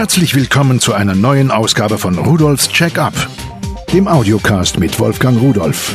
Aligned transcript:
Herzlich 0.00 0.34
willkommen 0.34 0.80
zu 0.80 0.94
einer 0.94 1.14
neuen 1.14 1.50
Ausgabe 1.50 1.98
von 1.98 2.16
Rudolfs 2.16 2.70
Check-up, 2.70 3.12
dem 3.92 4.08
Audiocast 4.08 4.78
mit 4.78 4.98
Wolfgang 4.98 5.38
Rudolf. 5.38 5.94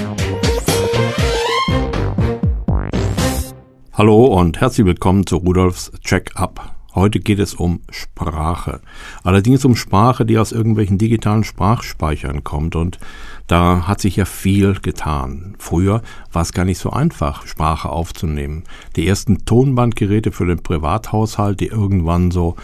Hallo 3.94 4.26
und 4.26 4.62
herzlich 4.62 4.86
willkommen 4.86 5.26
zu 5.26 5.38
Rudolfs 5.38 5.92
Check-up. 6.02 6.76
Heute 6.94 7.20
geht 7.20 7.40
es 7.40 7.56
um 7.56 7.82
Sprache. 7.90 8.80
Allerdings 9.24 9.66
um 9.66 9.76
Sprache, 9.76 10.24
die 10.24 10.38
aus 10.38 10.52
irgendwelchen 10.52 11.00
digitalen 11.00 11.44
Sprachspeichern 11.44 12.44
kommt. 12.44 12.76
Und 12.76 13.00
da 13.48 13.88
hat 13.88 14.02
sich 14.02 14.18
ja 14.18 14.26
viel 14.26 14.76
getan. 14.76 15.56
Früher 15.58 16.04
war 16.32 16.44
es 16.44 16.54
gar 16.54 16.66
nicht 16.66 16.78
so 16.78 16.92
einfach, 16.92 17.48
Sprache 17.48 17.90
aufzunehmen. 17.90 18.66
Die 18.98 19.08
ersten 19.08 19.46
Tonbandgeräte 19.46 20.32
für 20.32 20.46
den 20.46 20.62
Privathaushalt, 20.62 21.60
die 21.60 21.68
irgendwann 21.68 22.30
so 22.30 22.56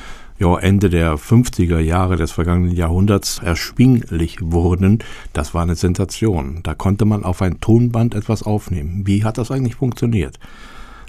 ja, 0.41 0.57
Ende 0.57 0.89
der 0.89 1.17
50er 1.17 1.77
Jahre 1.77 2.15
des 2.15 2.31
vergangenen 2.31 2.75
Jahrhunderts 2.75 3.37
erschwinglich 3.43 4.37
wurden, 4.41 4.97
das 5.33 5.53
war 5.53 5.61
eine 5.61 5.75
Sensation. 5.75 6.61
Da 6.63 6.73
konnte 6.73 7.05
man 7.05 7.23
auf 7.23 7.43
ein 7.43 7.61
Tonband 7.61 8.15
etwas 8.15 8.41
aufnehmen. 8.41 9.03
Wie 9.05 9.23
hat 9.23 9.37
das 9.37 9.51
eigentlich 9.51 9.75
funktioniert? 9.75 10.39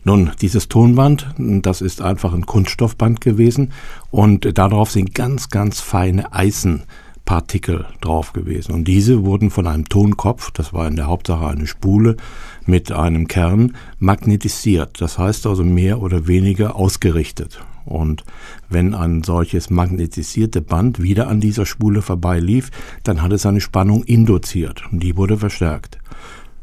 Nun, 0.05 0.33
dieses 0.43 0.69
Tonband, 0.69 1.35
das 1.39 1.81
ist 1.81 2.03
einfach 2.03 2.35
ein 2.35 2.45
Kunststoffband 2.45 3.23
gewesen 3.23 3.73
und 4.11 4.59
darauf 4.59 4.91
sind 4.91 5.15
ganz, 5.15 5.49
ganz 5.49 5.81
feine 5.81 6.35
Eisenpartikel 6.35 7.87
drauf 8.03 8.35
gewesen. 8.35 8.73
Und 8.73 8.85
diese 8.85 9.25
wurden 9.25 9.51
von 9.51 9.67
einem 9.67 9.89
Tonkopf, 9.89 10.51
das 10.51 10.75
war 10.75 10.87
in 10.87 10.97
der 10.97 11.07
Hauptsache 11.07 11.47
eine 11.47 11.67
Spule, 11.67 12.19
mit 12.67 12.93
einem 12.93 13.29
Kern 13.29 13.77
magnetisiert. 13.99 15.01
Das 15.01 15.17
heißt 15.19 15.47
also 15.47 15.65
mehr 15.65 16.03
oder 16.03 16.27
weniger 16.27 16.77
ausgerichtet. 16.77 17.65
Und 17.85 18.25
wenn 18.69 18.95
ein 18.95 19.23
solches 19.23 19.71
magnetisierte 19.71 20.61
Band 20.61 21.03
wieder 21.03 21.29
an 21.29 21.41
dieser 21.41 21.67
Spule 21.67 22.03
vorbeilief, 22.03 22.71
dann 23.05 23.23
hat 23.23 23.33
es 23.33 23.47
eine 23.47 23.61
Spannung 23.61 24.05
induziert 24.05 24.85
und 24.91 25.03
die 25.03 25.17
wurde 25.17 25.39
verstärkt. 25.39 26.02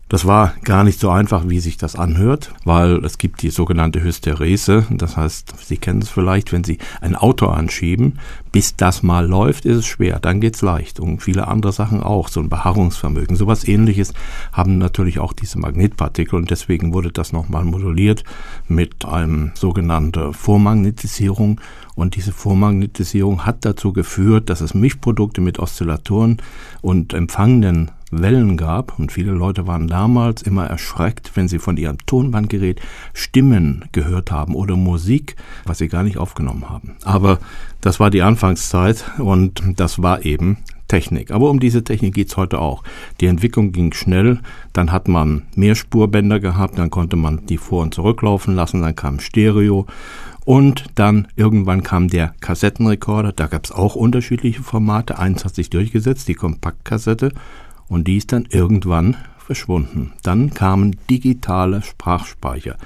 Das 0.09 0.25
war 0.25 0.55
gar 0.63 0.83
nicht 0.83 0.99
so 0.99 1.11
einfach, 1.11 1.49
wie 1.49 1.59
sich 1.59 1.77
das 1.77 1.95
anhört, 1.95 2.51
weil 2.65 3.05
es 3.05 3.19
gibt 3.19 3.43
die 3.43 3.51
sogenannte 3.51 4.01
Hysterese. 4.01 4.87
Das 4.89 5.17
heißt, 5.17 5.53
Sie 5.63 5.77
kennen 5.77 6.01
es 6.01 6.09
vielleicht, 6.09 6.51
wenn 6.51 6.63
Sie 6.63 6.79
ein 6.99 7.15
Auto 7.15 7.45
anschieben, 7.45 8.17
bis 8.51 8.75
das 8.75 9.03
mal 9.03 9.27
läuft, 9.27 9.65
ist 9.65 9.77
es 9.77 9.85
schwer, 9.85 10.19
dann 10.19 10.41
geht's 10.41 10.63
leicht. 10.63 10.99
Und 10.99 11.21
viele 11.21 11.47
andere 11.47 11.71
Sachen 11.73 12.01
auch, 12.01 12.27
so 12.27 12.39
ein 12.39 12.49
Beharrungsvermögen. 12.49 13.35
Sowas 13.35 13.67
ähnliches 13.67 14.15
haben 14.51 14.79
natürlich 14.79 15.19
auch 15.19 15.31
diese 15.31 15.59
Magnetpartikel 15.59 16.39
und 16.39 16.49
deswegen 16.49 16.91
wurde 16.91 17.11
das 17.11 17.31
nochmal 17.31 17.63
moduliert 17.63 18.23
mit 18.67 19.05
einem 19.05 19.51
sogenannten 19.53 20.33
Vormagnetisierung. 20.33 21.61
Und 21.93 22.15
diese 22.15 22.31
Vormagnetisierung 22.31 23.45
hat 23.45 23.63
dazu 23.63 23.93
geführt, 23.93 24.49
dass 24.49 24.61
es 24.61 24.73
Mischprodukte 24.73 25.41
mit 25.41 25.59
Oszillatoren 25.59 26.37
und 26.81 27.13
empfangenden 27.13 27.91
Wellen 28.11 28.57
gab 28.57 28.97
und 28.97 29.11
viele 29.11 29.31
Leute 29.31 29.67
waren 29.67 29.87
damals 29.87 30.41
immer 30.41 30.65
erschreckt, 30.65 31.31
wenn 31.35 31.47
sie 31.47 31.59
von 31.59 31.77
ihrem 31.77 31.97
Tonbandgerät 32.05 32.81
Stimmen 33.13 33.85
gehört 33.91 34.31
haben 34.31 34.55
oder 34.55 34.75
Musik, 34.75 35.35
was 35.65 35.77
sie 35.77 35.87
gar 35.87 36.03
nicht 36.03 36.17
aufgenommen 36.17 36.69
haben. 36.69 36.95
Aber 37.03 37.39
das 37.81 37.99
war 37.99 38.09
die 38.09 38.21
Anfangszeit 38.21 39.03
und 39.19 39.61
das 39.77 40.01
war 40.01 40.25
eben 40.25 40.57
Technik. 40.87 41.31
Aber 41.31 41.49
um 41.49 41.59
diese 41.59 41.83
Technik 41.83 42.15
geht's 42.15 42.35
heute 42.35 42.59
auch. 42.59 42.83
Die 43.21 43.27
Entwicklung 43.27 43.71
ging 43.71 43.93
schnell, 43.93 44.39
dann 44.73 44.91
hat 44.91 45.07
man 45.07 45.43
mehr 45.55 45.75
Spurbänder 45.75 46.39
gehabt, 46.39 46.77
dann 46.77 46.89
konnte 46.89 47.15
man 47.15 47.45
die 47.45 47.57
vor- 47.57 47.83
und 47.83 47.93
zurücklaufen 47.93 48.55
lassen, 48.55 48.81
dann 48.81 48.95
kam 48.95 49.19
Stereo 49.19 49.85
und 50.45 50.85
dann 50.95 51.27
irgendwann 51.35 51.83
kam 51.83 52.07
der 52.07 52.33
Kassettenrekorder, 52.41 53.31
da 53.31 53.47
gab's 53.47 53.71
auch 53.71 53.95
unterschiedliche 53.95 54.63
Formate. 54.63 55.19
Eins 55.19 55.45
hat 55.45 55.55
sich 55.55 55.69
durchgesetzt, 55.69 56.27
die 56.27 56.33
Kompaktkassette 56.33 57.31
und 57.89 58.07
die 58.07 58.17
ist 58.17 58.31
dann 58.31 58.47
irgendwann 58.49 59.17
verschwunden. 59.37 60.13
Dann 60.23 60.53
kamen 60.53 60.95
digitale 61.09 61.81
Sprachspeicher. 61.81 62.77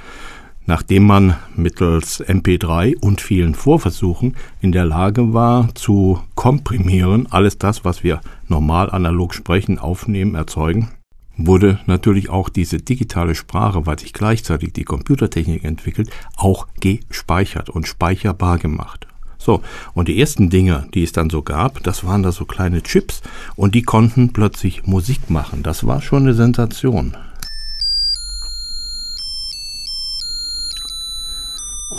Nachdem 0.65 1.05
man 1.05 1.35
mittels 1.55 2.23
MP3 2.25 2.97
und 3.01 3.19
vielen 3.19 3.53
Vorversuchen 3.53 4.37
in 4.61 4.71
der 4.71 4.85
Lage 4.85 5.33
war 5.33 5.75
zu 5.75 6.21
komprimieren, 6.35 7.27
alles 7.29 7.57
das, 7.57 7.83
was 7.83 8.03
wir 8.03 8.21
normal 8.47 8.89
analog 8.89 9.33
sprechen, 9.33 9.77
aufnehmen, 9.77 10.35
erzeugen, 10.35 10.89
wurde 11.35 11.79
natürlich 11.85 12.29
auch 12.29 12.47
diese 12.47 12.77
digitale 12.77 13.35
Sprache, 13.35 13.85
weil 13.85 13.99
sich 13.99 14.13
gleichzeitig 14.13 14.71
die 14.71 14.85
Computertechnik 14.85 15.65
entwickelt, 15.65 16.09
auch 16.37 16.67
gespeichert 16.79 17.69
und 17.69 17.87
speicherbar 17.87 18.57
gemacht. 18.57 19.07
So, 19.43 19.61
und 19.93 20.07
die 20.07 20.21
ersten 20.21 20.49
Dinge, 20.49 20.87
die 20.93 21.03
es 21.03 21.11
dann 21.11 21.29
so 21.29 21.41
gab, 21.41 21.83
das 21.83 22.05
waren 22.05 22.23
da 22.23 22.31
so 22.31 22.45
kleine 22.45 22.81
Chips 22.81 23.21
und 23.57 23.75
die 23.75 23.81
konnten 23.81 24.31
plötzlich 24.31 24.87
Musik 24.87 25.29
machen. 25.29 25.63
Das 25.63 25.85
war 25.85 26.01
schon 26.01 26.23
eine 26.23 26.33
Sensation. 26.33 27.17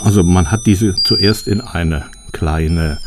Also 0.01 0.23
man 0.23 0.49
hat 0.49 0.65
diese 0.65 0.95
zuerst 1.03 1.47
in 1.47 1.61
eine 1.61 2.05
kleine 2.31 2.97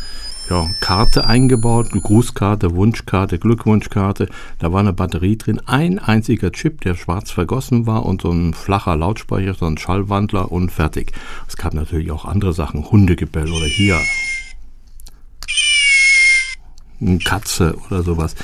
ja, 0.49 0.69
Karte 0.79 1.25
eingebaut, 1.25 1.89
Grußkarte, 1.91 2.75
Wunschkarte, 2.75 3.39
Glückwunschkarte. 3.39 4.29
Da 4.57 4.71
war 4.71 4.79
eine 4.79 4.93
Batterie 4.93 5.37
drin, 5.37 5.61
ein 5.65 5.99
einziger 5.99 6.53
Chip, 6.53 6.79
der 6.81 6.95
schwarz 6.95 7.29
vergossen 7.29 7.87
war 7.87 8.05
und 8.05 8.21
so 8.21 8.31
ein 8.31 8.53
flacher 8.53 8.95
Lautsprecher, 8.95 9.53
so 9.53 9.65
ein 9.65 9.77
Schallwandler 9.77 10.49
und 10.49 10.71
fertig. 10.71 11.11
Es 11.45 11.57
gab 11.57 11.73
natürlich 11.73 12.11
auch 12.11 12.23
andere 12.23 12.53
Sachen, 12.53 12.89
Hundegebell 12.89 13.49
oder 13.49 13.65
hier 13.65 13.99
eine 17.01 17.19
Katze 17.19 17.75
oder 17.87 18.03
sowas. 18.03 18.35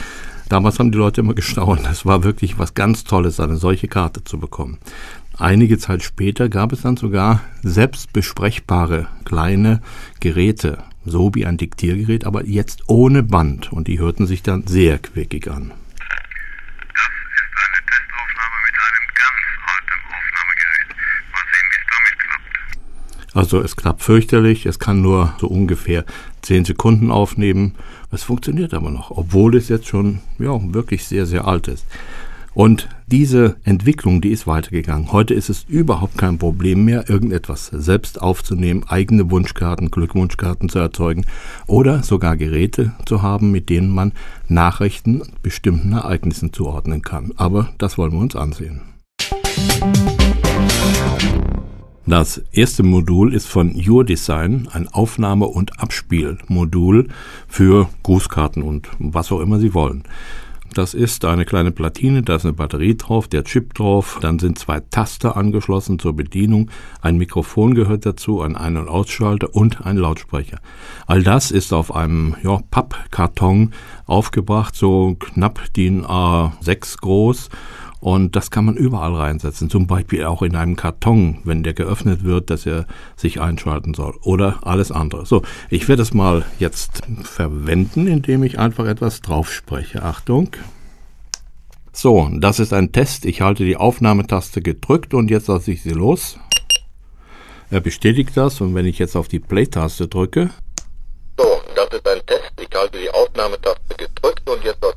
Damals 0.50 0.78
haben 0.78 0.92
die 0.92 0.98
Leute 0.98 1.22
immer 1.22 1.34
gestaunt. 1.34 1.82
Es 1.90 2.06
war 2.06 2.24
wirklich 2.24 2.60
was 2.60 2.74
ganz 2.76 3.04
Tolles, 3.04 3.40
eine 3.40 3.58
solche 3.58 3.88
Karte 3.88 4.24
zu 4.24 4.40
bekommen. 4.40 4.78
Einige 5.38 5.78
Zeit 5.78 6.04
später 6.04 6.50
gab 6.50 6.72
es 6.72 6.84
dann 6.84 6.98
sogar 6.98 7.42
selbstbesprechbare 7.64 9.08
kleine 9.26 9.82
Geräte, 10.20 10.84
so 11.04 11.34
wie 11.34 11.46
ein 11.46 11.58
Diktiergerät, 11.58 12.26
aber 12.26 12.46
jetzt 12.46 12.84
ohne 12.88 13.24
Band. 13.24 13.72
Und 13.74 13.88
die 13.88 14.00
hörten 14.00 14.28
sich 14.28 14.44
dann 14.44 14.68
sehr 14.68 15.00
quickig 15.00 15.50
an. 15.50 15.72
Also 23.34 23.60
es 23.60 23.76
klappt 23.76 24.02
fürchterlich, 24.02 24.66
es 24.66 24.80
kann 24.80 25.02
nur 25.02 25.36
so 25.42 25.48
ungefähr 25.48 26.06
zehn 26.46 26.64
Sekunden 26.64 27.12
aufnehmen. 27.12 27.74
Es 28.12 28.24
funktioniert 28.24 28.74
aber 28.74 28.92
noch, 28.92 29.12
obwohl 29.12 29.56
es 29.58 29.68
jetzt 29.68 29.88
schon 29.88 30.20
ja, 30.40 30.58
wirklich 30.74 31.04
sehr, 31.06 31.26
sehr 31.26 31.48
alt 31.48 31.68
ist. 31.68 31.86
Und 32.54 32.88
diese 33.08 33.58
Entwicklung, 33.66 34.22
die 34.22 34.30
ist 34.30 34.48
weitergegangen. 34.48 35.12
Heute 35.12 35.34
ist 35.34 35.50
es 35.50 35.66
überhaupt 35.68 36.18
kein 36.18 36.38
Problem 36.38 36.86
mehr, 36.86 37.10
irgendetwas 37.10 37.66
selbst 37.68 38.22
aufzunehmen, 38.22 38.86
eigene 38.88 39.30
Wunschkarten, 39.30 39.92
Glückwunschkarten 39.92 40.70
zu 40.70 40.80
erzeugen 40.80 41.26
oder 41.68 42.02
sogar 42.02 42.38
Geräte 42.38 42.94
zu 43.06 43.22
haben, 43.22 43.52
mit 43.52 43.70
denen 43.70 43.90
man 43.90 44.14
Nachrichten 44.48 45.22
bestimmten 45.44 45.92
Ereignissen 45.92 46.54
zuordnen 46.54 47.02
kann. 47.02 47.34
Aber 47.36 47.74
das 47.78 47.98
wollen 47.98 48.14
wir 48.14 48.20
uns 48.20 48.38
ansehen. 48.38 48.82
Das 52.08 52.38
erste 52.52 52.84
Modul 52.84 53.34
ist 53.34 53.48
von 53.48 53.74
Your 53.76 54.06
Design, 54.06 54.68
ein 54.72 54.88
Aufnahme- 54.88 55.48
und 55.48 55.80
Abspielmodul 55.80 57.08
für 57.48 57.90
Grußkarten 58.04 58.62
und 58.62 58.90
was 59.00 59.32
auch 59.32 59.40
immer 59.40 59.58
Sie 59.58 59.74
wollen. 59.74 60.04
Das 60.76 60.94
ist 60.94 61.26
eine 61.26 61.46
kleine 61.46 61.72
Platine, 61.72 62.22
da 62.22 62.36
ist 62.36 62.46
eine 62.46 62.54
Batterie 62.54 62.96
drauf, 62.96 63.28
der 63.28 63.44
Chip 63.44 63.74
drauf, 63.74 64.20
dann 64.22 64.38
sind 64.38 64.60
zwei 64.60 64.82
Taster 64.82 65.36
angeschlossen 65.36 65.98
zur 65.98 66.16
Bedienung, 66.16 66.70
ein 67.02 67.18
Mikrofon 67.18 67.74
gehört 67.74 68.06
dazu, 68.06 68.42
ein 68.42 68.56
Ein- 68.56 68.78
und 68.78 68.88
Ausschalter 68.88 69.56
und 69.56 69.84
ein 69.84 69.98
Lautsprecher. 69.98 70.60
All 71.08 71.24
das 71.24 71.50
ist 71.50 71.74
auf 71.74 71.96
einem 71.96 72.36
ja, 72.44 72.60
Pappkarton 72.70 73.74
aufgebracht, 74.06 74.76
so 74.76 75.16
knapp 75.18 75.74
DIN 75.74 76.06
A6 76.06 77.00
groß 77.00 77.50
und 78.06 78.36
das 78.36 78.52
kann 78.52 78.66
man 78.66 78.78
überall 78.78 79.16
reinsetzen, 79.16 79.68
zum 79.68 79.88
Beispiel 79.88 80.26
auch 80.26 80.44
in 80.44 80.56
einem 80.56 80.76
Karton, 80.76 81.40
wenn 81.44 81.64
der 81.64 81.74
geöffnet 81.74 82.24
wird, 82.24 82.52
dass 82.52 82.68
er 82.68 82.86
sich 83.16 83.42
einschalten 83.42 83.96
soll 83.96 84.14
oder 84.22 84.60
alles 84.62 84.92
andere. 84.92 85.26
So, 85.26 85.42
ich 85.72 85.88
werde 85.88 86.04
es 86.04 86.14
mal 86.14 86.46
jetzt 86.60 87.02
verwenden, 87.24 88.06
indem 88.06 88.44
ich 88.44 88.60
einfach 88.60 88.86
etwas 88.86 89.22
drauf 89.22 89.52
spreche. 89.52 90.04
Achtung. 90.04 90.52
So, 91.94 92.30
das 92.32 92.60
ist 92.60 92.74
ein 92.74 92.92
Test. 92.92 93.26
Ich 93.26 93.42
halte 93.42 93.66
die 93.66 93.76
Aufnahmetaste 93.76 94.62
gedrückt 94.62 95.16
und 95.16 95.32
jetzt 95.32 95.48
lasse 95.48 95.72
ich 95.72 95.82
sie 95.82 95.90
los. 95.90 96.38
Er 97.72 97.82
bestätigt 97.82 98.38
das 98.38 98.62
und 98.62 98.76
wenn 98.76 98.86
ich 98.86 99.00
jetzt 99.00 99.16
auf 99.16 99.30
die 99.30 99.40
Play-Taste 99.40 100.08
drücke. 100.08 100.52
So, 101.40 101.48
das 101.76 101.88
ist 101.92 102.08
ein 102.08 102.24
Test. 102.28 102.52
Ich 102.62 102.70
halte 102.78 103.00
die 103.00 103.10
Aufnahmetaste 103.10 103.96
gedrückt 103.98 104.48
und 104.48 104.64
jetzt 104.64 104.84
lasse. 104.84 104.95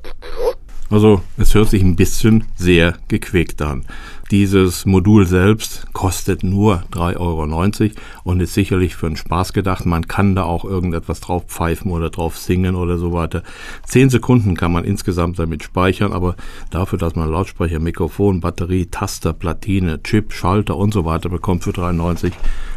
Also 0.90 1.20
es 1.36 1.54
hört 1.54 1.68
sich 1.68 1.82
ein 1.82 1.96
bisschen 1.96 2.44
sehr 2.56 2.94
gequäkt 3.08 3.60
an. 3.60 3.84
Dieses 4.30 4.86
Modul 4.86 5.26
selbst 5.26 5.86
kostet 5.92 6.42
nur 6.42 6.82
3,90 6.92 7.18
Euro 7.18 7.92
und 8.24 8.40
ist 8.40 8.54
sicherlich 8.54 8.96
für 8.96 9.06
einen 9.06 9.16
Spaß 9.16 9.52
gedacht. 9.52 9.84
Man 9.84 10.08
kann 10.08 10.34
da 10.34 10.44
auch 10.44 10.64
irgendetwas 10.64 11.20
drauf 11.20 11.44
pfeifen 11.46 11.90
oder 11.90 12.08
drauf 12.08 12.38
singen 12.38 12.74
oder 12.74 12.96
so 12.96 13.12
weiter. 13.12 13.42
Zehn 13.86 14.08
Sekunden 14.08 14.54
kann 14.54 14.72
man 14.72 14.84
insgesamt 14.84 15.38
damit 15.38 15.62
speichern, 15.62 16.12
aber 16.12 16.36
dafür, 16.70 16.98
dass 16.98 17.16
man 17.16 17.30
Lautsprecher, 17.30 17.80
Mikrofon, 17.80 18.40
Batterie, 18.40 18.86
Taster, 18.86 19.34
Platine, 19.34 20.02
Chip, 20.02 20.32
Schalter 20.32 20.76
und 20.76 20.94
so 20.94 21.04
weiter 21.04 21.28
bekommt 21.28 21.64
für 21.64 21.70
3,90, 21.70 22.32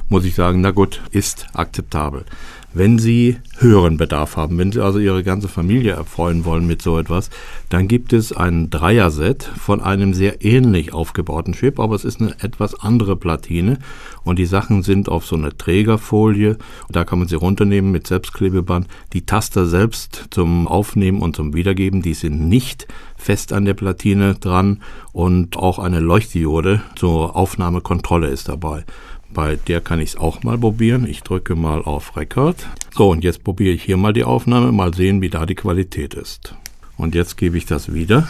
muss 0.10 0.26
ich 0.26 0.36
sagen, 0.36 0.60
na 0.60 0.72
gut, 0.72 1.02
ist 1.12 1.48
akzeptabel 1.54 2.26
wenn 2.74 3.00
Sie 3.00 3.38
Hörenbedarf 3.58 4.38
haben, 4.38 4.58
wenn 4.58 4.72
Sie 4.72 4.82
also 4.82 5.00
Ihre 5.00 5.24
ganze 5.24 5.48
Familie 5.48 5.92
erfreuen 5.92 6.46
wollen 6.46 6.66
mit 6.68 6.82
so 6.82 6.98
etwas, 6.98 7.30
dann 7.70 7.88
gibt 7.88 8.14
es 8.14 8.32
ein 8.32 8.70
Dreier-Set 8.70 9.44
von 9.44 9.82
einem 9.82 10.14
sehr 10.14 10.44
ähnlich 10.44 10.94
aufgebauten 10.94 11.54
Chip, 11.54 11.80
aber 11.80 11.96
es 11.96 12.06
ist 12.06 12.22
eine 12.22 12.36
etwas 12.42 12.80
andere 12.80 13.16
Platine 13.16 13.80
und 14.24 14.40
die 14.40 14.46
Sachen 14.46 14.84
sind 14.84 15.10
auf 15.10 15.26
so 15.26 15.36
einer 15.36 15.58
Trägerfolie. 15.58 16.58
Da 16.90 17.04
kann 17.04 17.20
man 17.20 17.28
sie 17.28 17.36
runternehmen 17.36 17.92
mit 17.92 18.08
Selbstklebeband. 18.08 18.88
Die 19.14 19.26
Taster 19.26 19.66
selbst 19.66 20.28
zum 20.30 20.68
Aufnehmen 20.68 21.22
und 21.22 21.36
zum 21.36 21.54
Wiedergeben, 21.54 22.02
die 22.02 22.14
sind 22.14 22.48
nicht 22.48 22.88
fest 23.18 23.54
an 23.54 23.66
der 23.66 23.74
Platine 23.74 24.36
dran 24.36 24.82
und 25.12 25.58
auch 25.58 25.80
eine 25.80 26.00
Leuchtdiode 26.00 26.82
zur 26.96 27.36
Aufnahmekontrolle 27.36 28.28
ist 28.28 28.50
dabei. 28.50 28.86
Bei 29.34 29.56
der 29.56 29.80
kann 29.80 30.00
ich 30.00 30.10
es 30.10 30.16
auch 30.18 30.44
mal 30.44 30.58
probieren. 30.58 31.08
Ich 31.08 31.24
drücke 31.24 31.56
mal 31.56 31.82
auf 31.82 32.18
Record. 32.18 32.68
So, 32.94 33.10
und 33.10 33.24
jetzt 33.24 33.44
probiere 33.44 33.74
ich 33.74 33.84
hier 33.84 33.96
mal 33.96 34.12
die 34.12 34.26
Aufnahme, 34.26 34.72
mal 34.72 34.94
sehen, 34.94 35.22
wie 35.22 35.30
da 35.30 35.46
die 35.46 35.56
Qualität 35.56 36.14
ist. 36.14 36.56
Und 36.98 37.16
jetzt 37.16 37.38
gebe 37.38 37.58
ich 37.58 37.66
das 37.66 37.94
wieder. 37.94 38.30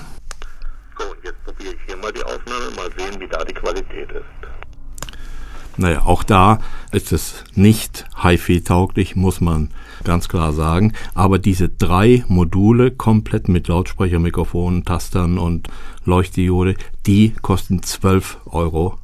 So, 0.98 1.06
und 1.06 1.18
jetzt 1.24 1.44
probiere 1.44 1.74
ich 1.74 1.80
hier 1.88 1.98
mal 1.98 2.12
die 2.12 2.24
Aufnahme, 2.24 2.76
mal 2.76 2.90
sehen, 2.98 3.20
wie 3.20 3.28
da 3.28 3.44
die 3.44 3.54
Qualität 3.54 4.12
ist. 4.12 4.24
Naja, 5.78 6.04
auch 6.06 6.24
da 6.24 6.60
ist 6.92 7.12
es 7.12 7.44
nicht 7.56 8.06
HiFi-tauglich, 8.22 9.16
muss 9.16 9.42
man 9.42 9.70
ganz 10.04 10.30
klar 10.30 10.54
sagen. 10.54 10.94
Aber 11.16 11.40
diese 11.40 11.70
drei 11.70 12.24
Module 12.28 12.92
komplett 12.92 13.50
mit 13.50 13.68
Lautsprecher, 13.68 14.20
Mikrofon, 14.20 14.86
Tastern 14.86 15.40
und 15.40 15.68
Leuchtdiode, 16.06 16.76
die 17.08 17.34
kosten 17.42 17.80
12,90 17.80 18.36
Euro. 18.52 19.00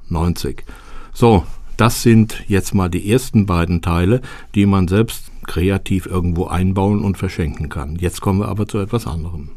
So, 1.13 1.45
das 1.77 2.01
sind 2.01 2.43
jetzt 2.47 2.73
mal 2.73 2.89
die 2.89 3.09
ersten 3.09 3.45
beiden 3.45 3.81
Teile, 3.81 4.21
die 4.55 4.65
man 4.65 4.87
selbst 4.87 5.31
kreativ 5.45 6.07
irgendwo 6.07 6.47
einbauen 6.47 7.03
und 7.03 7.17
verschenken 7.17 7.69
kann. 7.69 7.95
Jetzt 7.95 8.19
kommen 8.19 8.39
wir 8.39 8.49
aber 8.49 8.67
zu 8.67 8.79
etwas 8.79 9.07
anderem. 9.07 9.51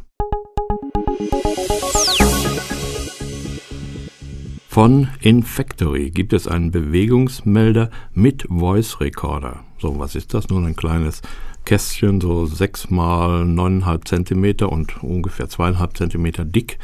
Von 4.69 5.09
Infactory 5.21 6.11
gibt 6.11 6.33
es 6.33 6.47
einen 6.47 6.71
Bewegungsmelder 6.71 7.91
mit 8.15 8.47
Voice 8.49 9.01
Recorder. 9.01 9.65
So, 9.79 9.99
was 9.99 10.15
ist 10.15 10.33
das? 10.33 10.49
Nur 10.49 10.65
ein 10.65 10.77
kleines 10.77 11.23
Kästchen, 11.65 12.21
so 12.21 12.47
sechs 12.47 12.91
mal 12.91 13.45
neuneinhalb 13.45 14.09
Zentimeter 14.09 14.71
und 14.71 15.03
ungefähr 15.03 15.49
zweieinhalb 15.49 15.97
Zentimeter 15.97 16.45
dick. 16.45 16.79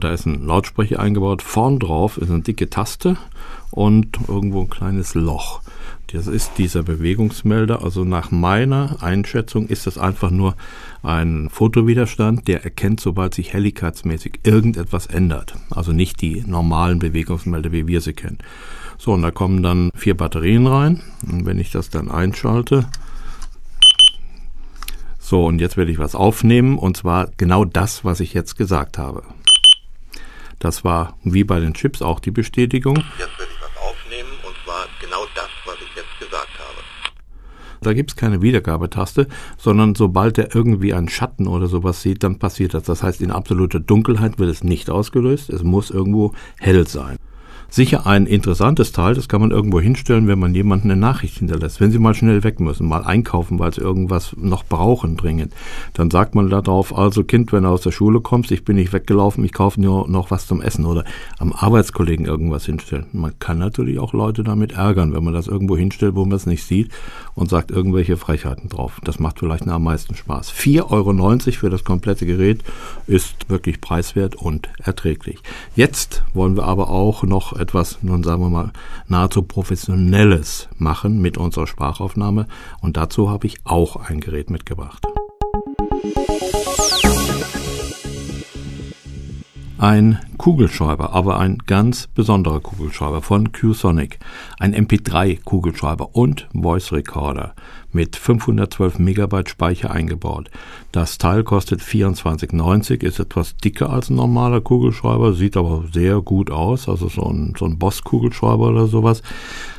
Da 0.00 0.12
ist 0.12 0.26
ein 0.26 0.44
Lautsprecher 0.44 0.98
eingebaut. 1.00 1.42
Vorn 1.42 1.78
drauf 1.78 2.18
ist 2.18 2.30
eine 2.30 2.42
dicke 2.42 2.68
Taste 2.70 3.16
und 3.70 4.18
irgendwo 4.28 4.62
ein 4.62 4.70
kleines 4.70 5.14
Loch. 5.14 5.60
Das 6.12 6.26
ist 6.26 6.58
dieser 6.58 6.82
Bewegungsmelder. 6.82 7.82
Also 7.82 8.04
nach 8.04 8.30
meiner 8.30 9.02
Einschätzung 9.02 9.66
ist 9.66 9.86
das 9.86 9.96
einfach 9.96 10.30
nur 10.30 10.56
ein 11.02 11.48
Fotowiderstand, 11.48 12.48
der 12.48 12.64
erkennt, 12.64 13.00
sobald 13.00 13.34
sich 13.34 13.54
helligkeitsmäßig 13.54 14.40
irgendetwas 14.42 15.06
ändert. 15.06 15.54
Also 15.70 15.92
nicht 15.92 16.20
die 16.20 16.44
normalen 16.46 16.98
Bewegungsmelder, 16.98 17.72
wie 17.72 17.86
wir 17.86 18.02
sie 18.02 18.12
kennen. 18.12 18.38
So, 18.98 19.12
und 19.12 19.22
da 19.22 19.30
kommen 19.30 19.62
dann 19.62 19.90
vier 19.94 20.16
Batterien 20.16 20.66
rein. 20.66 21.00
Und 21.30 21.46
wenn 21.46 21.58
ich 21.58 21.70
das 21.70 21.88
dann 21.88 22.10
einschalte, 22.10 22.86
so, 25.32 25.46
und 25.46 25.62
jetzt 25.62 25.78
werde 25.78 25.90
ich 25.90 25.98
was 25.98 26.14
aufnehmen, 26.14 26.76
und 26.76 26.94
zwar 26.94 27.30
genau 27.38 27.64
das, 27.64 28.04
was 28.04 28.20
ich 28.20 28.34
jetzt 28.34 28.54
gesagt 28.58 28.98
habe. 28.98 29.22
Das 30.58 30.84
war 30.84 31.16
wie 31.24 31.42
bei 31.42 31.58
den 31.58 31.72
Chips 31.72 32.02
auch 32.02 32.20
die 32.20 32.30
Bestätigung. 32.30 32.96
Jetzt 32.96 33.38
werde 33.38 33.50
ich 33.50 33.62
was 33.62 33.82
aufnehmen, 33.82 34.28
und 34.46 34.54
zwar 34.62 34.84
genau 35.00 35.24
das, 35.34 35.48
was 35.64 35.76
ich 35.76 35.96
jetzt 35.96 36.20
gesagt 36.20 36.50
habe. 36.58 36.82
Da 37.80 37.94
gibt 37.94 38.10
es 38.10 38.16
keine 38.16 38.42
Wiedergabetaste, 38.42 39.26
sondern 39.56 39.94
sobald 39.94 40.36
er 40.36 40.54
irgendwie 40.54 40.92
einen 40.92 41.08
Schatten 41.08 41.46
oder 41.46 41.66
sowas 41.66 42.02
sieht, 42.02 42.22
dann 42.24 42.38
passiert 42.38 42.74
das. 42.74 42.82
Das 42.82 43.02
heißt, 43.02 43.22
in 43.22 43.30
absoluter 43.30 43.80
Dunkelheit 43.80 44.38
wird 44.38 44.50
es 44.50 44.62
nicht 44.62 44.90
ausgelöst. 44.90 45.48
Es 45.48 45.62
muss 45.62 45.88
irgendwo 45.88 46.34
hell 46.58 46.86
sein 46.86 47.16
sicher 47.72 48.06
ein 48.06 48.26
interessantes 48.26 48.92
Teil. 48.92 49.14
Das 49.14 49.28
kann 49.28 49.40
man 49.40 49.50
irgendwo 49.50 49.80
hinstellen, 49.80 50.28
wenn 50.28 50.38
man 50.38 50.54
jemanden 50.54 50.90
eine 50.90 51.00
Nachricht 51.00 51.38
hinterlässt. 51.38 51.80
Wenn 51.80 51.90
Sie 51.90 51.98
mal 51.98 52.14
schnell 52.14 52.44
weg 52.44 52.60
müssen, 52.60 52.86
mal 52.86 53.02
einkaufen, 53.02 53.58
weil 53.58 53.72
Sie 53.72 53.80
irgendwas 53.80 54.36
noch 54.38 54.64
brauchen 54.64 55.16
dringend, 55.16 55.54
dann 55.94 56.10
sagt 56.10 56.34
man 56.34 56.50
darauf, 56.50 56.96
also 56.96 57.24
Kind, 57.24 57.52
wenn 57.52 57.62
du 57.62 57.70
aus 57.70 57.80
der 57.80 57.90
Schule 57.90 58.20
kommst, 58.20 58.50
ich 58.52 58.64
bin 58.64 58.76
nicht 58.76 58.92
weggelaufen, 58.92 59.42
ich 59.44 59.52
kaufe 59.52 59.80
nur 59.80 60.06
noch 60.06 60.30
was 60.30 60.46
zum 60.46 60.60
Essen 60.60 60.84
oder 60.84 61.04
am 61.38 61.52
Arbeitskollegen 61.52 62.26
irgendwas 62.26 62.66
hinstellen. 62.66 63.06
Man 63.12 63.38
kann 63.38 63.58
natürlich 63.58 63.98
auch 63.98 64.12
Leute 64.12 64.44
damit 64.44 64.72
ärgern, 64.72 65.14
wenn 65.14 65.24
man 65.24 65.32
das 65.32 65.46
irgendwo 65.46 65.76
hinstellt, 65.76 66.14
wo 66.14 66.26
man 66.26 66.36
es 66.36 66.46
nicht 66.46 66.64
sieht 66.64 66.90
und 67.34 67.48
sagt 67.48 67.70
irgendwelche 67.70 68.16
Frechheiten 68.16 68.68
drauf. 68.68 69.00
Das 69.04 69.18
macht 69.18 69.38
vielleicht 69.38 69.66
am 69.66 69.84
meisten 69.84 70.14
Spaß. 70.14 70.52
4,90 70.52 70.90
Euro 70.90 71.36
für 71.58 71.70
das 71.70 71.84
komplette 71.84 72.26
Gerät 72.26 72.62
ist 73.06 73.48
wirklich 73.48 73.80
preiswert 73.80 74.34
und 74.34 74.68
erträglich. 74.78 75.38
Jetzt 75.74 76.24
wollen 76.34 76.56
wir 76.56 76.64
aber 76.64 76.90
auch 76.90 77.22
noch 77.22 77.52
etwas, 77.54 77.98
nun 78.02 78.22
sagen 78.22 78.42
wir 78.42 78.50
mal, 78.50 78.72
nahezu 79.08 79.42
professionelles 79.42 80.68
machen 80.78 81.20
mit 81.20 81.38
unserer 81.38 81.66
Sprachaufnahme. 81.66 82.46
Und 82.80 82.96
dazu 82.96 83.30
habe 83.30 83.46
ich 83.46 83.58
auch 83.64 83.96
ein 83.96 84.20
Gerät 84.20 84.50
mitgebracht. 84.50 85.06
Ein 89.82 90.20
Kugelschreiber, 90.38 91.12
aber 91.12 91.40
ein 91.40 91.58
ganz 91.66 92.06
besonderer 92.06 92.60
Kugelschreiber 92.60 93.20
von 93.20 93.50
QSonic. 93.50 94.20
Ein 94.60 94.76
MP3-Kugelschreiber 94.76 96.10
und 96.12 96.46
Voice 96.54 96.92
Recorder 96.92 97.56
mit 97.90 98.14
512 98.14 99.00
Megabyte 99.00 99.48
Speicher 99.48 99.90
eingebaut. 99.90 100.50
Das 100.92 101.18
Teil 101.18 101.42
kostet 101.42 101.80
24,90, 101.80 103.02
ist 103.02 103.18
etwas 103.18 103.56
dicker 103.56 103.90
als 103.90 104.08
ein 104.08 104.14
normaler 104.14 104.60
Kugelschreiber, 104.60 105.32
sieht 105.32 105.56
aber 105.56 105.82
sehr 105.92 106.20
gut 106.20 106.52
aus, 106.52 106.88
also 106.88 107.08
so 107.08 107.28
ein, 107.28 107.54
so 107.58 107.64
ein 107.64 107.80
Boss-Kugelschreiber 107.80 108.68
oder 108.68 108.86
sowas. 108.86 109.24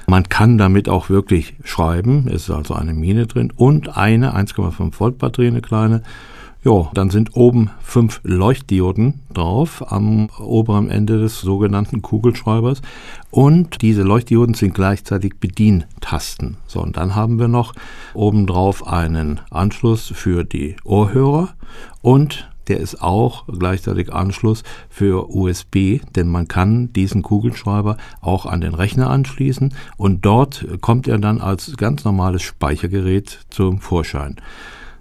Man 0.08 0.28
kann 0.28 0.58
damit 0.58 0.90
auch 0.90 1.10
wirklich 1.10 1.56
schreiben, 1.64 2.28
ist 2.28 2.50
also 2.50 2.74
eine 2.74 2.94
Mine 2.94 3.26
drin 3.26 3.54
und 3.56 3.96
eine 3.96 4.36
1,5 4.36 5.00
Volt 5.00 5.18
Batterie, 5.18 5.48
eine 5.48 5.62
kleine 5.62 6.04
ja, 6.64 6.90
dann 6.94 7.10
sind 7.10 7.36
oben 7.36 7.72
fünf 7.82 8.22
Leuchtdioden 8.24 9.20
drauf 9.34 9.84
am 9.92 10.30
oberen 10.40 10.90
Ende 10.90 11.20
des 11.20 11.42
sogenannten 11.42 12.02
Kugelschreibers 12.02 12.82
und 13.32 13.82
diese 13.82 14.04
Leuchtdioden 14.04 14.56
sind 14.56 14.74
gleichzeitig 14.74 15.36
Bedientasten. 15.40 16.58
So, 16.68 16.82
und 16.82 16.96
dann 16.96 17.16
haben 17.16 17.38
wir 17.38 17.50
noch 17.50 17.74
obendrauf 18.14 18.88
einen 18.88 19.42
Anschluss 19.52 20.12
für 20.16 20.46
die 20.46 20.78
Ohrhörer 20.86 21.50
und 22.02 22.50
der 22.70 22.80
ist 22.80 23.02
auch 23.02 23.46
gleichzeitig 23.48 24.14
Anschluss 24.14 24.64
für 24.90 25.30
USB, 25.30 26.00
denn 26.16 26.30
man 26.30 26.48
kann 26.48 26.94
diesen 26.94 27.22
Kugelschreiber 27.22 27.98
auch 28.22 28.46
an 28.46 28.62
den 28.62 28.74
Rechner 28.74 29.10
anschließen 29.10 29.74
und 29.98 30.26
dort 30.26 30.66
kommt 30.80 31.10
er 31.10 31.18
dann 31.18 31.42
als 31.42 31.76
ganz 31.76 32.06
normales 32.06 32.42
Speichergerät 32.42 33.40
zum 33.50 33.82
Vorschein. 33.82 34.38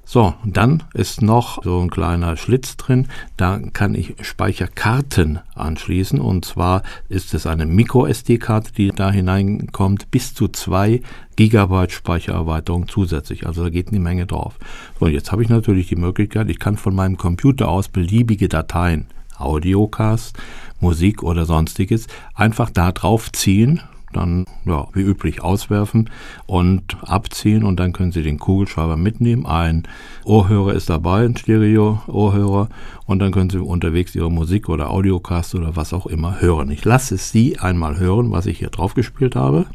So, 0.04 0.35
dann 0.44 0.82
ist 0.94 1.23
noch 1.23 1.62
so 1.62 1.80
ein 1.80 1.88
kleiner 1.88 2.37
Schlitz 2.37 2.76
drin. 2.76 3.09
Da 3.37 3.61
kann 3.73 3.94
ich 3.94 4.14
Speicherkarten 4.21 5.38
anschließen. 5.54 6.21
Und 6.21 6.44
zwar 6.44 6.82
ist 7.09 7.35
es 7.35 7.47
eine 7.47 7.66
Micro-SD-Karte, 7.66 8.73
die 8.73 8.90
da 8.90 9.11
hineinkommt, 9.11 10.11
bis 10.11 10.35
zu 10.35 10.49
zwei 10.49 11.02
Gigabyte 11.37 11.92
Speichererweiterung 11.92 12.88
zusätzlich. 12.88 13.47
Also 13.47 13.62
da 13.62 13.71
geht 13.71 13.88
eine 13.88 14.00
Menge 14.00 14.26
drauf. 14.26 14.59
So, 15.00 15.06
jetzt 15.06 15.32
habe 15.32 15.42
ich 15.42 15.49
natürlich 15.49 15.88
die 15.88 15.97
Möglichkeit, 15.97 16.50
ich 16.50 16.59
kann 16.59 16.76
von 16.76 16.94
meinem 16.94 17.16
Computer 17.16 17.68
aus 17.68 17.88
beliebige 17.88 18.49
Dateien, 18.49 19.06
Audiocast, 19.38 20.37
Musik 20.80 21.23
oder 21.23 21.47
sonstiges, 21.47 22.06
einfach 22.35 22.71
da 22.71 22.92
drauf 22.92 23.32
ziehen 23.32 23.80
dann 24.12 24.47
ja, 24.64 24.87
wie 24.92 25.00
üblich 25.00 25.42
auswerfen 25.42 26.11
und 26.47 26.97
abziehen 27.02 27.64
und 27.64 27.78
dann 27.78 27.92
können 27.92 28.12
Sie 28.12 28.23
den 28.23 28.38
Kugelschreiber 28.38 28.97
mitnehmen. 28.97 29.47
Ein 29.47 29.85
Ohrhörer 30.25 30.75
ist 30.75 30.90
dabei, 30.90 31.25
ein 31.25 31.37
Stereo-Ohrhörer 31.37 32.69
und 33.07 33.19
dann 33.19 33.33
können 33.33 33.50
Sie 33.50 33.59
unterwegs 33.59 34.14
Ihre 34.14 34.31
Musik 34.31 34.69
oder 34.69 34.90
Audiocast 34.90 35.54
oder 35.54 35.76
was 35.76 35.92
auch 35.92 36.07
immer 36.07 36.40
hören. 36.40 36.71
Ich 36.71 36.85
lasse 36.85 37.16
es 37.16 37.31
Sie 37.31 37.59
einmal 37.59 37.99
hören, 37.99 38.31
was 38.31 38.47
ich 38.47 38.59
hier 38.59 38.71
drauf 38.71 38.95
gespielt 38.95 39.37
habe. 39.37 39.66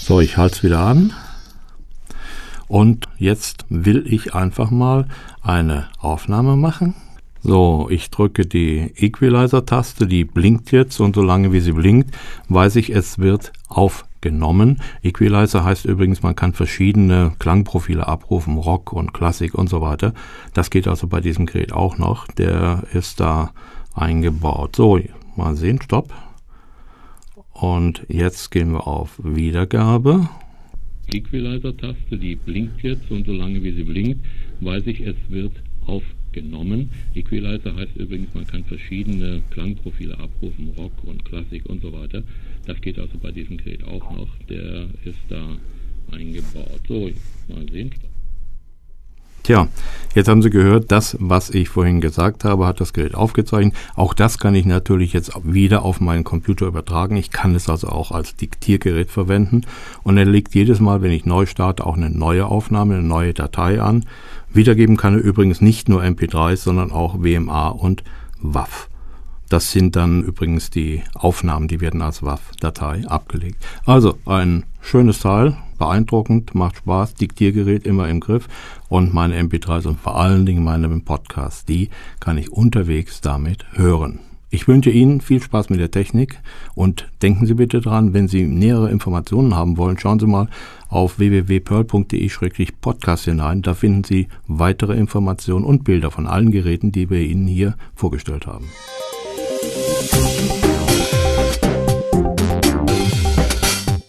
So, 0.00 0.20
ich 0.20 0.36
halte 0.36 0.56
es 0.56 0.62
wieder 0.62 0.80
an. 0.80 1.12
Und 2.72 3.06
jetzt 3.18 3.66
will 3.68 4.06
ich 4.10 4.34
einfach 4.34 4.70
mal 4.70 5.06
eine 5.42 5.88
Aufnahme 5.98 6.56
machen. 6.56 6.94
So, 7.42 7.86
ich 7.90 8.08
drücke 8.08 8.46
die 8.46 8.94
Equalizer-Taste, 8.96 10.06
die 10.06 10.24
blinkt 10.24 10.72
jetzt 10.72 10.98
und 10.98 11.14
solange 11.14 11.52
wie 11.52 11.60
sie 11.60 11.72
blinkt, 11.72 12.16
weiß 12.48 12.76
ich, 12.76 12.88
es 12.88 13.18
wird 13.18 13.52
aufgenommen. 13.68 14.80
Equalizer 15.02 15.64
heißt 15.64 15.84
übrigens, 15.84 16.22
man 16.22 16.34
kann 16.34 16.54
verschiedene 16.54 17.34
Klangprofile 17.38 18.08
abrufen, 18.08 18.56
Rock 18.56 18.94
und 18.94 19.12
Klassik 19.12 19.54
und 19.54 19.68
so 19.68 19.82
weiter. 19.82 20.14
Das 20.54 20.70
geht 20.70 20.88
also 20.88 21.08
bei 21.08 21.20
diesem 21.20 21.44
Gerät 21.44 21.74
auch 21.74 21.98
noch. 21.98 22.26
Der 22.26 22.84
ist 22.94 23.20
da 23.20 23.50
eingebaut. 23.94 24.76
So, 24.76 24.98
mal 25.36 25.56
sehen, 25.56 25.78
stopp. 25.82 26.14
Und 27.52 28.06
jetzt 28.08 28.50
gehen 28.50 28.72
wir 28.72 28.86
auf 28.86 29.20
Wiedergabe. 29.22 30.30
Equalizer-Taste, 31.10 32.18
die 32.18 32.36
blinkt 32.36 32.82
jetzt 32.82 33.10
und 33.10 33.26
solange 33.26 33.62
wie 33.62 33.72
sie 33.72 33.84
blinkt, 33.84 34.24
weiß 34.60 34.86
ich, 34.86 35.00
es 35.00 35.16
wird 35.28 35.52
aufgenommen. 35.86 36.90
Equalizer 37.14 37.74
heißt 37.74 37.96
übrigens, 37.96 38.34
man 38.34 38.46
kann 38.46 38.64
verschiedene 38.64 39.42
Klangprofile 39.50 40.18
abrufen, 40.18 40.70
Rock 40.76 40.92
und 41.04 41.24
Klassik 41.24 41.66
und 41.66 41.82
so 41.82 41.92
weiter. 41.92 42.22
Das 42.66 42.80
geht 42.80 42.98
also 42.98 43.18
bei 43.18 43.32
diesem 43.32 43.56
Gerät 43.56 43.82
auch 43.84 44.10
noch. 44.16 44.28
Der 44.48 44.88
ist 45.04 45.18
da 45.28 45.56
eingebaut. 46.10 46.80
So, 46.86 47.10
mal 47.48 47.66
sehen. 47.70 47.90
Tja, 49.42 49.66
jetzt 50.14 50.28
haben 50.28 50.40
Sie 50.40 50.50
gehört, 50.50 50.92
das, 50.92 51.16
was 51.18 51.50
ich 51.50 51.68
vorhin 51.68 52.00
gesagt 52.00 52.44
habe, 52.44 52.64
hat 52.64 52.80
das 52.80 52.92
Gerät 52.92 53.16
aufgezeichnet. 53.16 53.74
Auch 53.96 54.14
das 54.14 54.38
kann 54.38 54.54
ich 54.54 54.66
natürlich 54.66 55.12
jetzt 55.12 55.32
wieder 55.42 55.82
auf 55.82 56.00
meinen 56.00 56.22
Computer 56.22 56.66
übertragen. 56.66 57.16
Ich 57.16 57.32
kann 57.32 57.56
es 57.56 57.68
also 57.68 57.88
auch 57.88 58.12
als 58.12 58.36
Diktiergerät 58.36 59.10
verwenden. 59.10 59.62
Und 60.04 60.16
er 60.16 60.26
legt 60.26 60.54
jedes 60.54 60.78
Mal, 60.78 61.02
wenn 61.02 61.10
ich 61.10 61.26
neu 61.26 61.46
starte, 61.46 61.84
auch 61.84 61.96
eine 61.96 62.08
neue 62.08 62.46
Aufnahme, 62.46 62.94
eine 62.94 63.02
neue 63.02 63.34
Datei 63.34 63.80
an. 63.80 64.04
Wiedergeben 64.52 64.96
kann 64.96 65.14
er 65.14 65.20
übrigens 65.20 65.60
nicht 65.60 65.88
nur 65.88 66.02
MP3s, 66.02 66.58
sondern 66.58 66.92
auch 66.92 67.24
WMA 67.24 67.68
und 67.68 68.04
WAV. 68.40 68.88
Das 69.48 69.72
sind 69.72 69.96
dann 69.96 70.22
übrigens 70.22 70.70
die 70.70 71.02
Aufnahmen, 71.14 71.66
die 71.66 71.80
werden 71.80 72.00
als 72.00 72.22
WAV-Datei 72.22 73.06
abgelegt. 73.08 73.62
Also 73.84 74.16
ein 74.24 74.64
schönes 74.80 75.18
Teil, 75.18 75.56
beeindruckend, 75.82 76.54
macht 76.54 76.76
Spaß, 76.76 77.14
Diktiergerät 77.14 77.86
immer 77.86 78.08
im 78.08 78.20
Griff 78.20 78.46
und 78.88 79.12
meine 79.12 79.42
MP3s 79.42 79.88
und 79.88 79.98
vor 79.98 80.16
allen 80.16 80.46
Dingen 80.46 80.62
meine 80.62 80.88
Podcasts, 81.00 81.64
die 81.64 81.90
kann 82.20 82.38
ich 82.38 82.52
unterwegs 82.52 83.20
damit 83.20 83.64
hören. 83.72 84.20
Ich 84.50 84.68
wünsche 84.68 84.90
Ihnen 84.90 85.20
viel 85.20 85.42
Spaß 85.42 85.70
mit 85.70 85.80
der 85.80 85.90
Technik 85.90 86.40
und 86.76 87.10
denken 87.20 87.46
Sie 87.46 87.54
bitte 87.54 87.80
dran, 87.80 88.14
wenn 88.14 88.28
Sie 88.28 88.44
nähere 88.44 88.92
Informationen 88.92 89.56
haben 89.56 89.76
wollen, 89.76 89.98
schauen 89.98 90.20
Sie 90.20 90.28
mal 90.28 90.46
auf 90.88 91.18
www.pearl.de-podcast 91.18 93.24
hinein. 93.24 93.62
Da 93.62 93.74
finden 93.74 94.04
Sie 94.04 94.28
weitere 94.46 94.94
Informationen 94.94 95.64
und 95.64 95.82
Bilder 95.82 96.12
von 96.12 96.28
allen 96.28 96.52
Geräten, 96.52 96.92
die 96.92 97.10
wir 97.10 97.22
Ihnen 97.22 97.48
hier 97.48 97.74
vorgestellt 97.96 98.46
haben. 98.46 98.66